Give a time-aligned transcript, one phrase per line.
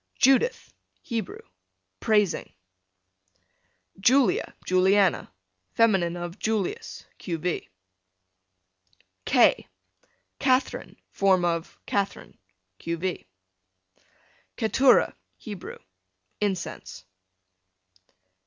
[0.17, 0.73] Judith,
[1.03, 1.41] Hebrew,
[1.99, 2.51] praising.
[3.99, 5.31] Julia, Juliana,
[5.75, 5.93] fem.
[6.17, 7.37] of Julius, q.
[7.37, 7.69] v.
[9.25, 9.67] K
[10.39, 12.35] Katherine, form of Catherine,
[12.79, 12.97] q.
[12.97, 13.27] v.
[14.57, 15.77] Ketura, Hebrew,
[16.39, 17.05] incense.